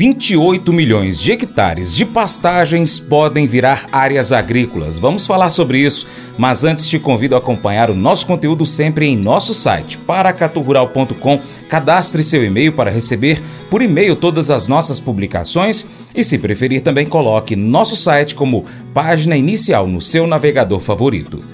28 0.00 0.72
milhões 0.72 1.20
de 1.20 1.30
hectares 1.30 1.94
de 1.94 2.06
pastagens 2.06 2.98
podem 2.98 3.46
virar 3.46 3.86
áreas 3.92 4.32
agrícolas. 4.32 4.98
Vamos 4.98 5.26
falar 5.26 5.50
sobre 5.50 5.76
isso, 5.76 6.06
mas 6.38 6.64
antes 6.64 6.88
te 6.88 6.98
convido 6.98 7.34
a 7.34 7.38
acompanhar 7.38 7.90
o 7.90 7.94
nosso 7.94 8.26
conteúdo 8.26 8.64
sempre 8.64 9.04
em 9.04 9.14
nosso 9.14 9.52
site, 9.52 9.98
paracaturural.com. 9.98 11.38
Cadastre 11.68 12.22
seu 12.22 12.42
e-mail 12.42 12.72
para 12.72 12.90
receber 12.90 13.42
por 13.68 13.82
e-mail 13.82 14.16
todas 14.16 14.50
as 14.50 14.66
nossas 14.66 14.98
publicações 14.98 15.86
e, 16.14 16.24
se 16.24 16.38
preferir, 16.38 16.80
também 16.80 17.04
coloque 17.04 17.54
nosso 17.54 17.94
site 17.94 18.34
como 18.34 18.64
página 18.94 19.36
inicial 19.36 19.86
no 19.86 20.00
seu 20.00 20.26
navegador 20.26 20.80
favorito. 20.80 21.44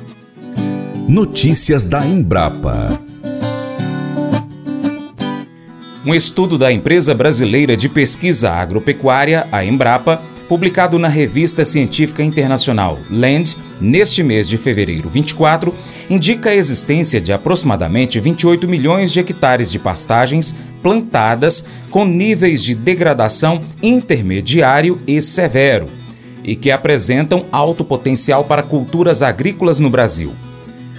Notícias 1.08 1.82
da 1.82 2.06
Embrapa. 2.06 3.05
Um 6.06 6.14
estudo 6.14 6.56
da 6.56 6.70
Empresa 6.72 7.12
Brasileira 7.16 7.76
de 7.76 7.88
Pesquisa 7.88 8.52
Agropecuária, 8.52 9.44
a 9.50 9.64
Embrapa, 9.64 10.22
publicado 10.48 11.00
na 11.00 11.08
Revista 11.08 11.64
Científica 11.64 12.22
Internacional 12.22 13.00
Land, 13.10 13.56
neste 13.80 14.22
mês 14.22 14.48
de 14.48 14.56
fevereiro 14.56 15.08
24, 15.08 15.74
indica 16.08 16.50
a 16.50 16.54
existência 16.54 17.20
de 17.20 17.32
aproximadamente 17.32 18.20
28 18.20 18.68
milhões 18.68 19.12
de 19.12 19.18
hectares 19.18 19.68
de 19.68 19.80
pastagens 19.80 20.54
plantadas 20.80 21.66
com 21.90 22.04
níveis 22.04 22.62
de 22.62 22.76
degradação 22.76 23.60
intermediário 23.82 25.00
e 25.08 25.20
severo 25.20 25.88
e 26.44 26.54
que 26.54 26.70
apresentam 26.70 27.46
alto 27.50 27.84
potencial 27.84 28.44
para 28.44 28.62
culturas 28.62 29.22
agrícolas 29.22 29.80
no 29.80 29.90
Brasil. 29.90 30.32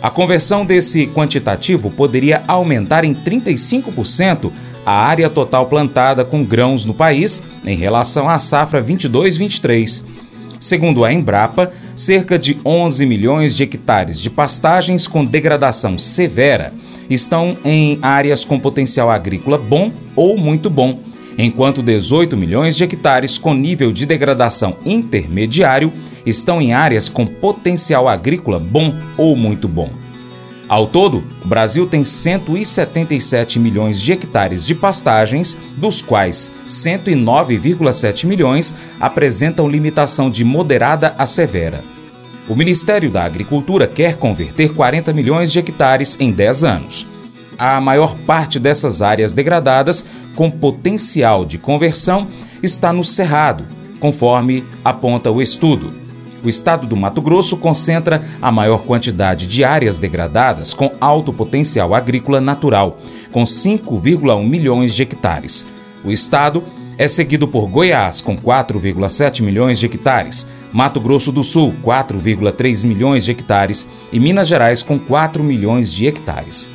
A 0.02 0.10
conversão 0.10 0.66
desse 0.66 1.08
quantitativo 1.08 1.90
poderia 1.90 2.44
aumentar 2.46 3.06
em 3.06 3.16
35% 3.16 4.52
a 4.88 4.94
área 4.94 5.30
total 5.30 5.66
plantada 5.66 6.24
com 6.24 6.46
grãos 6.46 6.86
no 6.86 6.94
país 6.94 7.44
em 7.66 7.76
relação 7.76 8.30
à 8.30 8.40
safra 8.40 8.82
22-23. 8.82 10.06
Segundo 10.62 11.04
a 11.04 11.12
Embrapa, 11.12 11.74
cerca 11.94 12.40
de 12.40 12.58
11 12.64 13.06
milhões 13.06 13.54
de 13.54 13.64
hectares 13.64 14.18
de 14.18 14.30
pastagens 14.30 15.06
com 15.06 15.26
degradação 15.26 15.98
severa 15.98 16.74
estão 17.10 17.58
em 17.66 18.00
áreas 18.02 18.46
com 18.46 18.58
potencial 18.58 19.12
agrícola 19.12 19.58
bom 19.58 19.92
ou 20.16 20.38
muito 20.38 20.70
bom, 20.70 21.02
enquanto 21.38 21.84
18 21.84 22.38
milhões 22.38 22.78
de 22.78 22.86
hectares 22.86 23.38
com 23.38 23.54
nível 23.54 23.92
de 23.92 24.06
degradação 24.06 24.78
intermediário 24.86 25.92
estão 26.26 26.62
em 26.62 26.72
áreas 26.72 27.10
com 27.10 27.28
potencial 27.28 28.08
agrícola 28.08 28.58
bom 28.58 28.96
ou 29.18 29.36
muito 29.36 29.68
bom. 29.68 30.07
Ao 30.70 30.86
todo, 30.86 31.24
o 31.46 31.48
Brasil 31.48 31.88
tem 31.88 32.04
177 32.04 33.58
milhões 33.58 34.02
de 34.02 34.12
hectares 34.12 34.66
de 34.66 34.76
pastagens, 34.76 35.58
dos 35.78 36.02
quais 36.02 36.54
109,7 36.66 38.26
milhões 38.26 38.76
apresentam 39.00 39.70
limitação 39.70 40.30
de 40.30 40.44
moderada 40.44 41.16
a 41.18 41.26
severa. 41.26 41.82
O 42.50 42.56
Ministério 42.56 43.10
da 43.10 43.24
Agricultura 43.24 43.88
quer 43.88 44.18
converter 44.18 44.74
40 44.74 45.14
milhões 45.14 45.54
de 45.54 45.60
hectares 45.60 46.18
em 46.20 46.32
10 46.32 46.64
anos. 46.66 47.08
A 47.58 47.80
maior 47.80 48.16
parte 48.26 48.60
dessas 48.60 49.02
áreas 49.02 49.32
degradadas, 49.32 50.06
com 50.36 50.52
potencial 50.52 51.46
de 51.46 51.58
conversão, 51.58 52.28
está 52.62 52.92
no 52.92 53.06
Cerrado, 53.06 53.66
conforme 54.02 54.66
aponta 54.84 55.32
o 55.32 55.42
estudo. 55.42 56.07
O 56.44 56.50
estado 56.50 56.86
do 56.86 56.96
Mato 56.96 57.22
Grosso 57.22 57.58
concentra 57.58 58.22
a 58.42 58.52
maior 58.52 58.80
quantidade 58.80 59.48
de 59.48 59.64
áreas 59.64 60.00
degradadas 60.00 60.74
com 60.74 60.92
alto 61.02 61.34
potencial 61.34 61.96
agrícola 61.96 62.40
natural, 62.40 63.00
com 63.32 63.44
5,1 63.44 64.48
milhões 64.48 64.96
de 64.96 65.04
hectares. 65.04 65.66
O 66.04 66.12
estado 66.12 66.64
é 66.98 67.08
seguido 67.08 67.48
por 67.48 67.68
Goiás, 67.68 68.22
com 68.22 68.36
4,7 68.38 69.42
milhões 69.42 69.80
de 69.80 69.86
hectares, 69.86 70.48
Mato 70.72 71.00
Grosso 71.00 71.32
do 71.32 71.44
Sul, 71.44 71.74
4,3 71.84 72.86
milhões 72.86 73.26
de 73.26 73.32
hectares 73.32 73.90
e 74.12 74.20
Minas 74.20 74.48
Gerais, 74.48 74.84
com 74.84 75.00
4 75.00 75.44
milhões 75.44 75.92
de 75.92 76.08
hectares. 76.08 76.70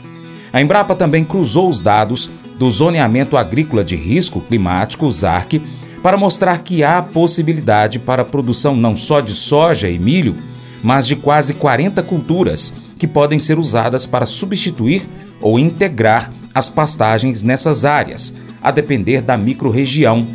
A 0.52 0.60
Embrapa 0.60 0.94
também 0.94 1.24
cruzou 1.24 1.68
os 1.68 1.80
dados 1.80 2.30
do 2.58 2.70
Zoneamento 2.70 3.36
Agrícola 3.36 3.84
de 3.84 3.96
Risco 3.96 4.40
Climático, 4.40 5.10
ZARC, 5.10 5.62
para 6.02 6.16
mostrar 6.16 6.58
que 6.62 6.82
há 6.82 7.00
possibilidade 7.00 7.98
para 7.98 8.22
a 8.22 8.24
produção 8.24 8.74
não 8.74 8.96
só 8.96 9.20
de 9.20 9.32
soja 9.32 9.88
e 9.88 9.98
milho, 9.98 10.36
mas 10.82 11.06
de 11.06 11.14
quase 11.14 11.54
40 11.54 12.02
culturas 12.02 12.74
que 12.98 13.06
podem 13.06 13.38
ser 13.38 13.58
usadas 13.58 14.04
para 14.04 14.26
substituir 14.26 15.08
ou 15.40 15.58
integrar 15.58 16.32
as 16.54 16.68
pastagens 16.68 17.42
nessas 17.42 17.84
áreas, 17.84 18.34
a 18.62 18.70
depender 18.70 19.22
da 19.22 19.36
microrregião. 19.36 20.26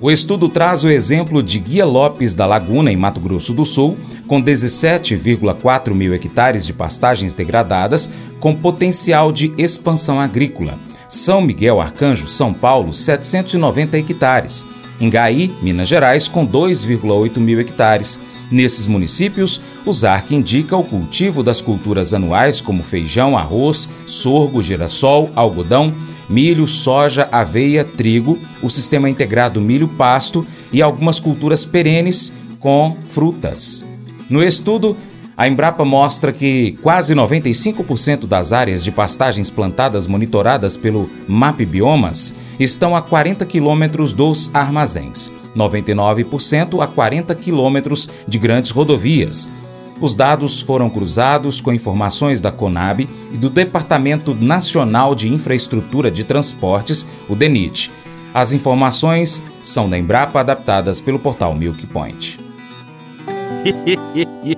O 0.00 0.10
estudo 0.10 0.48
traz 0.48 0.84
o 0.84 0.90
exemplo 0.90 1.42
de 1.42 1.58
Guia 1.58 1.84
Lopes 1.84 2.34
da 2.34 2.46
Laguna, 2.46 2.92
em 2.92 2.96
Mato 2.96 3.18
Grosso 3.18 3.52
do 3.52 3.64
Sul, 3.64 3.96
com 4.28 4.40
17,4 4.40 5.92
mil 5.92 6.14
hectares 6.14 6.64
de 6.64 6.72
pastagens 6.72 7.34
degradadas 7.34 8.10
com 8.38 8.54
potencial 8.54 9.32
de 9.32 9.52
expansão 9.58 10.20
agrícola. 10.20 10.78
São 11.08 11.40
Miguel 11.40 11.80
Arcanjo, 11.80 12.28
São 12.28 12.52
Paulo, 12.52 12.94
790 12.94 13.98
hectares. 13.98 14.64
Gaí, 15.00 15.52
Minas 15.62 15.88
Gerais, 15.88 16.26
com 16.26 16.46
2,8 16.46 17.38
mil 17.38 17.60
hectares. 17.60 18.18
Nesses 18.50 18.86
municípios, 18.86 19.60
o 19.84 19.92
ZARC 19.92 20.32
indica 20.32 20.76
o 20.76 20.82
cultivo 20.82 21.42
das 21.42 21.60
culturas 21.60 22.14
anuais 22.14 22.60
como 22.60 22.82
feijão, 22.82 23.36
arroz, 23.36 23.90
sorgo, 24.06 24.62
girassol, 24.62 25.30
algodão, 25.36 25.94
milho, 26.28 26.66
soja, 26.66 27.28
aveia, 27.30 27.84
trigo, 27.84 28.38
o 28.62 28.70
sistema 28.70 29.08
integrado 29.08 29.60
milho-pasto 29.60 30.46
e 30.72 30.80
algumas 30.80 31.20
culturas 31.20 31.64
perenes 31.64 32.32
com 32.58 32.96
frutas. 33.08 33.86
No 34.28 34.42
estudo, 34.42 34.96
a 35.36 35.46
Embrapa 35.46 35.84
mostra 35.84 36.32
que 36.32 36.76
quase 36.82 37.14
95% 37.14 38.26
das 38.26 38.52
áreas 38.52 38.82
de 38.82 38.90
pastagens 38.90 39.48
plantadas 39.48 40.06
monitoradas 40.06 40.76
pelo 40.76 41.08
MAP 41.28 41.60
Biomas 41.64 42.34
estão 42.58 42.94
a 42.96 43.02
40 43.02 43.44
quilômetros 43.46 44.12
dos 44.12 44.54
armazéns, 44.54 45.32
99% 45.56 46.82
a 46.82 46.86
40 46.86 47.34
quilômetros 47.34 48.08
de 48.26 48.38
grandes 48.38 48.70
rodovias. 48.70 49.50
Os 50.00 50.14
dados 50.14 50.60
foram 50.60 50.88
cruzados 50.88 51.60
com 51.60 51.72
informações 51.72 52.40
da 52.40 52.52
Conab 52.52 53.08
e 53.32 53.36
do 53.36 53.50
Departamento 53.50 54.34
Nacional 54.34 55.14
de 55.14 55.28
Infraestrutura 55.28 56.10
de 56.10 56.22
Transportes, 56.22 57.06
o 57.28 57.34
DENIT. 57.34 57.90
As 58.32 58.52
informações 58.52 59.42
são 59.62 59.90
da 59.90 59.98
Embrapa 59.98 60.38
adaptadas 60.40 61.00
pelo 61.00 61.18
portal 61.18 61.54
Milk 61.54 61.86
Point. 61.86 62.38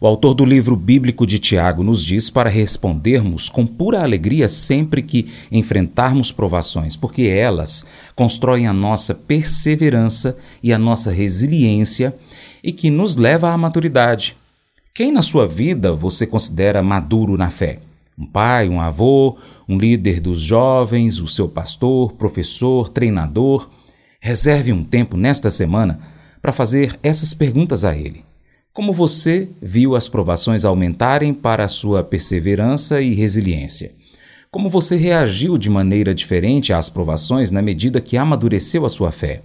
O 0.00 0.06
autor 0.06 0.34
do 0.34 0.44
livro 0.44 0.74
bíblico 0.74 1.24
de 1.24 1.38
Tiago 1.38 1.84
nos 1.84 2.04
diz 2.04 2.28
para 2.28 2.50
respondermos 2.50 3.48
com 3.48 3.64
pura 3.64 4.02
alegria 4.02 4.48
sempre 4.48 5.00
que 5.00 5.32
enfrentarmos 5.50 6.32
provações, 6.32 6.96
porque 6.96 7.22
elas 7.22 7.84
constroem 8.16 8.66
a 8.66 8.72
nossa 8.72 9.14
perseverança 9.14 10.36
e 10.60 10.72
a 10.72 10.78
nossa 10.78 11.12
resiliência 11.12 12.12
e 12.64 12.72
que 12.72 12.90
nos 12.90 13.14
leva 13.14 13.50
à 13.52 13.56
maturidade. 13.56 14.36
Quem 14.92 15.12
na 15.12 15.22
sua 15.22 15.46
vida 15.46 15.92
você 15.92 16.26
considera 16.26 16.82
maduro 16.82 17.36
na 17.36 17.48
fé? 17.48 17.78
Um 18.18 18.26
pai, 18.26 18.68
um 18.68 18.80
avô, 18.80 19.36
um 19.68 19.78
líder 19.78 20.20
dos 20.20 20.40
jovens, 20.40 21.18
o 21.20 21.26
seu 21.26 21.48
pastor, 21.48 22.12
professor, 22.12 22.88
treinador? 22.88 23.68
Reserve 24.20 24.72
um 24.72 24.84
tempo 24.84 25.16
nesta 25.16 25.50
semana 25.50 25.98
para 26.40 26.52
fazer 26.52 26.98
essas 27.02 27.32
perguntas 27.32 27.84
a 27.84 27.96
Ele. 27.96 28.24
Como 28.72 28.92
você 28.92 29.48
viu 29.60 29.94
as 29.94 30.08
provações 30.08 30.64
aumentarem 30.64 31.34
para 31.34 31.64
a 31.64 31.68
sua 31.68 32.02
perseverança 32.02 33.00
e 33.00 33.14
resiliência? 33.14 33.92
Como 34.50 34.68
você 34.68 34.96
reagiu 34.96 35.56
de 35.56 35.70
maneira 35.70 36.14
diferente 36.14 36.72
às 36.72 36.88
provações 36.88 37.50
na 37.50 37.62
medida 37.62 38.00
que 38.00 38.16
amadureceu 38.16 38.84
a 38.84 38.90
sua 38.90 39.10
fé? 39.10 39.42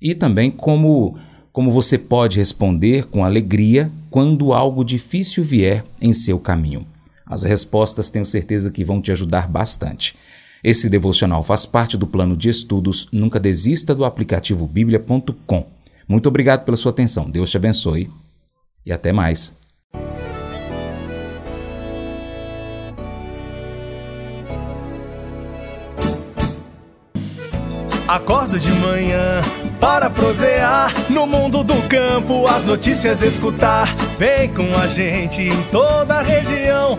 E 0.00 0.14
também 0.14 0.50
como 0.50 1.16
como 1.52 1.70
você 1.70 1.98
pode 1.98 2.38
responder 2.38 3.04
com 3.08 3.24
alegria 3.24 3.90
quando 4.10 4.54
algo 4.54 4.82
difícil 4.82 5.44
vier 5.44 5.84
em 6.00 6.14
seu 6.14 6.38
caminho. 6.38 6.86
As 7.32 7.44
respostas 7.44 8.10
tenho 8.10 8.26
certeza 8.26 8.70
que 8.70 8.84
vão 8.84 9.00
te 9.00 9.10
ajudar 9.10 9.48
bastante. 9.48 10.14
Esse 10.62 10.86
devocional 10.86 11.42
faz 11.42 11.64
parte 11.64 11.96
do 11.96 12.06
plano 12.06 12.36
de 12.36 12.50
estudos 12.50 13.08
Nunca 13.10 13.40
Desista 13.40 13.94
do 13.94 14.04
aplicativo 14.04 14.66
bíblia.com. 14.66 15.66
Muito 16.06 16.28
obrigado 16.28 16.66
pela 16.66 16.76
sua 16.76 16.92
atenção. 16.92 17.30
Deus 17.30 17.50
te 17.50 17.56
abençoe 17.56 18.10
e 18.84 18.92
até 18.92 19.14
mais. 19.14 19.54
Acordo 28.06 28.60
de 28.60 28.70
manhã 28.72 29.40
para 29.80 30.10
prosear 30.10 30.92
no 31.10 31.26
mundo 31.26 31.64
do 31.64 31.80
campo, 31.88 32.46
as 32.46 32.66
notícias 32.66 33.22
escutar. 33.22 33.86
Vem 34.18 34.52
com 34.52 34.70
a 34.78 34.86
gente 34.86 35.40
em 35.40 35.62
toda 35.70 36.16
a 36.16 36.22
região 36.22 36.98